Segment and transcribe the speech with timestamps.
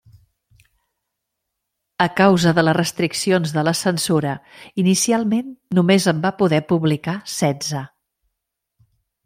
[2.05, 4.33] A causa de les restriccions de la censura,
[4.85, 7.85] inicialment només en va poder publicar setze.